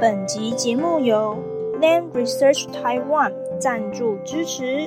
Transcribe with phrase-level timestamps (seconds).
[0.00, 1.42] 本集节目由
[1.80, 4.86] Land Research Taiwan 赞助支持。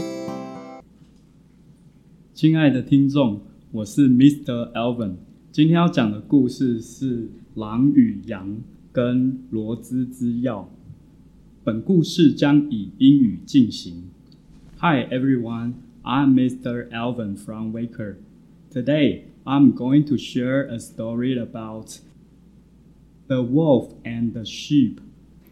[2.34, 3.42] 亲爱的听众，
[3.72, 4.72] 我是 Mr.
[4.72, 5.16] Alvin。
[5.52, 7.24] 今天要讲的故事是
[7.56, 8.48] 《狼与羊》
[8.94, 10.70] 跟罗兹之药。
[11.66, 14.06] 本故事将以英语进行。
[14.78, 16.90] Hi everyone, I'm Mr.
[16.90, 18.16] Alvin from Waker.
[18.74, 22.00] Today, I'm going to share a story about
[23.32, 25.00] the wolf and the sheep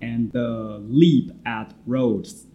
[0.01, 2.45] and the leap at Rhodes.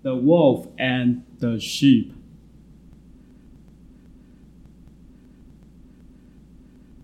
[0.00, 2.14] The wolf and the sheep.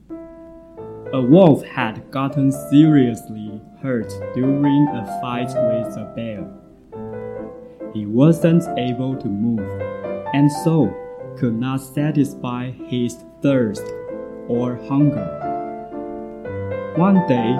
[0.08, 6.48] A wolf had gotten seriously hurt during a fight with a bear.
[7.92, 9.68] He wasn't able to move,
[10.32, 10.88] and so
[11.36, 13.84] could not satisfy his thirst
[14.48, 15.45] or hunger.
[16.96, 17.52] One day,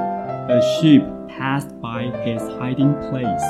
[0.48, 3.44] a sheep passed by his hiding place,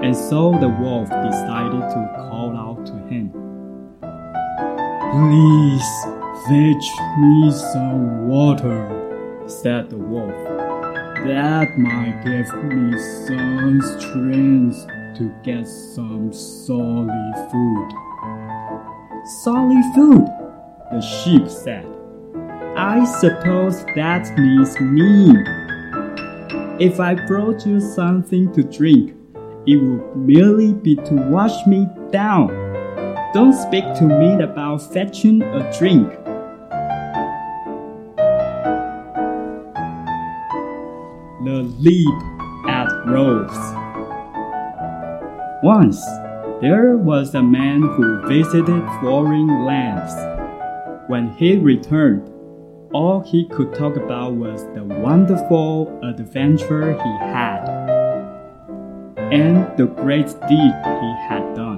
[0.00, 3.32] and so the wolf decided to call out to him.
[5.10, 5.88] Please
[6.46, 6.88] fetch
[7.18, 10.30] me some water, said the wolf.
[11.26, 17.88] That might give me some strength to get some solid food.
[19.42, 20.26] Solid food,
[20.92, 21.97] the sheep said.
[22.80, 25.32] I suppose that means me.
[26.78, 29.16] If I brought you something to drink,
[29.66, 32.46] it would merely be to wash me down.
[33.34, 36.08] Don't speak to me about fetching a drink.
[41.44, 42.22] The Leap
[42.68, 43.58] at Rhodes.
[45.64, 46.00] Once,
[46.60, 50.14] there was a man who visited foreign lands.
[51.08, 52.37] When he returned,
[52.92, 57.66] all he could talk about was the wonderful adventure he had
[59.30, 61.76] and the great deed he had done.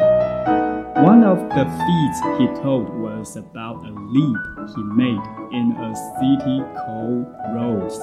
[1.05, 4.37] One of the feats he told was about a leap
[4.77, 5.21] he made
[5.53, 7.99] in a city called Rhodes.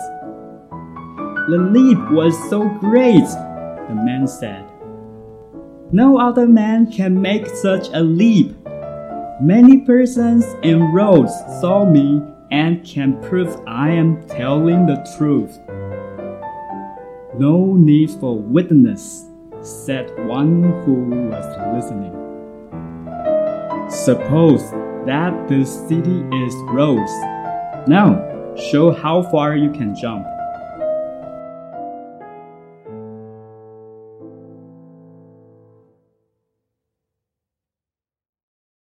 [1.50, 3.24] The leap was so great,
[3.88, 4.66] the man said.
[5.94, 8.54] No other man can make such a leap.
[9.40, 12.22] Many persons in Rhodes saw me
[12.52, 15.60] and can prove I am telling the truth.
[17.38, 19.26] No need for witness,
[19.62, 22.14] said one who was listening.
[23.90, 24.72] Suppose
[25.06, 27.12] that the city is Rhodes.
[27.88, 30.26] Now, show how far you can jump.